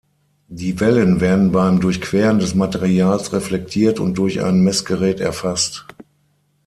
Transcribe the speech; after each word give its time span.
Die 0.47 0.79
Wellen 0.79 1.21
werden 1.21 1.51
beim 1.51 1.79
Durchqueren 1.79 2.39
des 2.39 2.55
Materials 2.55 3.33
reflektiert 3.33 3.99
und 3.99 4.17
durch 4.17 4.41
ein 4.41 4.61
Messgerät 4.61 5.19
erfasst. 5.19 5.85